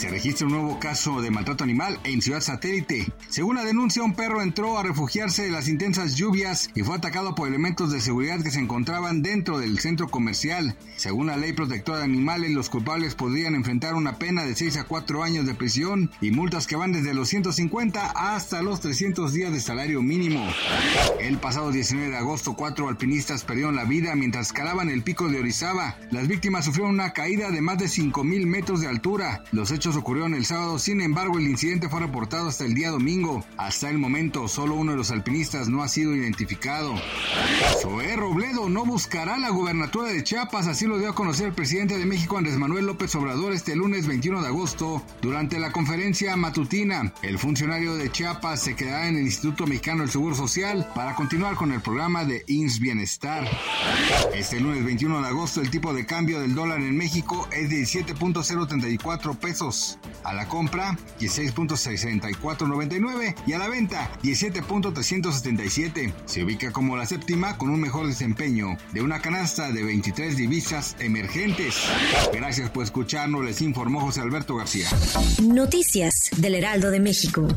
Se 0.00 0.08
registra 0.08 0.46
un 0.46 0.54
nuevo 0.54 0.78
caso 0.78 1.20
de 1.20 1.30
maltrato 1.30 1.62
animal 1.62 2.00
en 2.04 2.22
Ciudad 2.22 2.40
Satélite. 2.40 3.12
Según 3.28 3.56
la 3.56 3.66
denuncia, 3.66 4.02
un 4.02 4.14
perro 4.14 4.40
entró 4.40 4.78
a 4.78 4.82
refugiarse 4.82 5.42
de 5.42 5.50
las 5.50 5.68
intensas 5.68 6.14
lluvias 6.14 6.70
y 6.74 6.80
fue 6.80 6.96
atacado 6.96 7.34
por 7.34 7.46
elementos 7.46 7.92
de 7.92 8.00
seguridad 8.00 8.42
que 8.42 8.50
se 8.50 8.60
encontraban 8.60 9.20
dentro 9.20 9.58
del 9.58 9.78
centro 9.78 10.08
comercial. 10.08 10.74
Según 10.96 11.26
la 11.26 11.36
ley 11.36 11.52
protectora 11.52 11.98
de 11.98 12.04
animales, 12.04 12.50
los 12.52 12.70
culpables 12.70 13.14
podrían 13.14 13.54
enfrentar 13.54 13.94
una 13.94 14.16
pena 14.16 14.44
de 14.44 14.54
6 14.54 14.78
a 14.78 14.84
4 14.84 15.22
años 15.22 15.44
de 15.44 15.54
prisión 15.54 16.10
y 16.22 16.30
multas 16.30 16.66
que 16.66 16.76
van 16.76 16.92
desde 16.92 17.12
los 17.12 17.28
150 17.28 18.12
hasta 18.16 18.62
los 18.62 18.80
300 18.80 19.34
días 19.34 19.52
de 19.52 19.60
salario 19.60 20.00
mínimo. 20.00 20.48
El 21.20 21.36
pasado 21.36 21.72
19 21.72 22.08
de 22.08 22.16
agosto, 22.16 22.54
cuatro 22.54 22.88
alpinistas 22.88 23.44
perdieron 23.44 23.76
la 23.76 23.84
vida 23.84 24.14
mientras 24.14 24.46
escalaban 24.46 24.88
el 24.88 25.02
pico 25.02 25.28
de 25.28 25.40
Orizaba. 25.40 25.98
Las 26.10 26.26
víctimas 26.26 26.64
sufrieron 26.64 26.94
una 26.94 27.12
caída 27.12 27.50
de 27.50 27.60
más 27.60 27.76
de 27.76 27.84
5.000 27.84 28.46
metros 28.46 28.80
de 28.80 28.88
altura. 28.88 29.44
Los 29.52 29.70
hechos 29.70 29.89
ocurrieron 29.96 30.34
el 30.34 30.44
sábado, 30.44 30.78
sin 30.78 31.00
embargo 31.00 31.38
el 31.38 31.48
incidente 31.48 31.88
fue 31.88 32.00
reportado 32.00 32.48
hasta 32.48 32.64
el 32.64 32.74
día 32.74 32.90
domingo. 32.90 33.44
Hasta 33.56 33.90
el 33.90 33.98
momento 33.98 34.48
solo 34.48 34.74
uno 34.74 34.92
de 34.92 34.98
los 34.98 35.10
alpinistas 35.10 35.68
no 35.68 35.82
ha 35.82 35.88
sido 35.88 36.14
identificado. 36.14 36.94
Zoé 37.80 38.16
Robledo 38.16 38.68
no 38.68 38.84
buscará 38.84 39.38
la 39.38 39.50
gubernatura 39.50 40.08
de 40.08 40.24
Chiapas, 40.24 40.66
así 40.66 40.86
lo 40.86 40.98
dio 40.98 41.10
a 41.10 41.14
conocer 41.14 41.46
el 41.46 41.54
presidente 41.54 41.98
de 41.98 42.06
México 42.06 42.38
Andrés 42.38 42.56
Manuel 42.56 42.86
López 42.86 43.14
Obrador 43.14 43.52
este 43.52 43.76
lunes 43.76 44.06
21 44.06 44.42
de 44.42 44.48
agosto 44.48 45.02
durante 45.22 45.58
la 45.58 45.72
conferencia 45.72 46.36
matutina. 46.36 47.12
El 47.22 47.38
funcionario 47.38 47.94
de 47.94 48.10
Chiapas 48.10 48.62
se 48.62 48.76
quedará 48.76 49.08
en 49.08 49.16
el 49.16 49.24
Instituto 49.24 49.66
Mexicano 49.66 50.02
del 50.02 50.10
Seguro 50.10 50.34
Social 50.34 50.88
para 50.94 51.14
continuar 51.14 51.54
con 51.56 51.72
el 51.72 51.80
programa 51.80 52.24
de 52.24 52.44
INS 52.46 52.80
Bienestar. 52.80 53.48
Este 54.34 54.60
lunes 54.60 54.84
21 54.84 55.22
de 55.22 55.28
agosto 55.28 55.60
el 55.60 55.70
tipo 55.70 55.92
de 55.94 56.06
cambio 56.06 56.40
del 56.40 56.54
dólar 56.54 56.80
en 56.80 56.96
México 56.96 57.48
es 57.52 57.70
de 57.70 57.76
17.034 57.82 59.36
a 60.24 60.34
la 60.34 60.48
compra 60.48 60.98
16.6499 61.18 63.34
y 63.46 63.52
a 63.52 63.58
la 63.58 63.68
venta 63.68 64.10
17.377. 64.22 66.12
Se 66.26 66.44
ubica 66.44 66.72
como 66.72 66.96
la 66.96 67.06
séptima 67.06 67.58
con 67.58 67.70
un 67.70 67.80
mejor 67.80 68.06
desempeño 68.06 68.76
de 68.92 69.02
una 69.02 69.20
canasta 69.20 69.72
de 69.72 69.82
23 69.82 70.36
divisas 70.36 70.94
emergentes. 70.98 71.74
Gracias 72.32 72.70
por 72.70 72.84
escucharnos, 72.84 73.44
les 73.44 73.60
informó 73.62 74.00
José 74.00 74.20
Alberto 74.20 74.56
García. 74.56 74.88
Noticias 75.42 76.30
del 76.36 76.54
Heraldo 76.54 76.90
de 76.90 77.00
México. 77.00 77.48